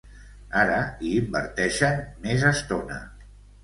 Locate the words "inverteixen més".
1.19-2.51